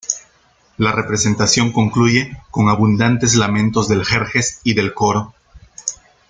[0.77, 5.35] La representación concluye con abundantes lamentos del Jerjes y del coro.